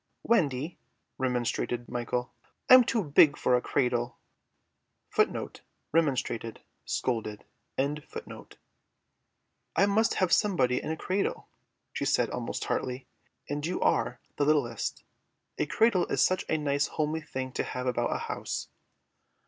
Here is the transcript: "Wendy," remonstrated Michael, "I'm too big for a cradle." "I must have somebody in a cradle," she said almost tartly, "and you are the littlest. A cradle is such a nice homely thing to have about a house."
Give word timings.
"Wendy," 0.23 0.79
remonstrated 1.19 1.87
Michael, 1.87 2.33
"I'm 2.71 2.83
too 2.83 3.03
big 3.03 3.37
for 3.37 3.55
a 3.55 3.61
cradle." 3.61 4.17
"I 5.15 5.25
must 9.85 10.13
have 10.15 10.33
somebody 10.33 10.81
in 10.81 10.91
a 10.91 10.97
cradle," 10.97 11.47
she 11.93 12.05
said 12.05 12.31
almost 12.31 12.63
tartly, 12.63 13.05
"and 13.47 13.63
you 13.63 13.79
are 13.81 14.19
the 14.37 14.45
littlest. 14.45 15.03
A 15.59 15.67
cradle 15.67 16.07
is 16.07 16.19
such 16.19 16.45
a 16.49 16.57
nice 16.57 16.87
homely 16.87 17.21
thing 17.21 17.51
to 17.51 17.63
have 17.63 17.85
about 17.85 18.11
a 18.11 18.17
house." 18.25 18.69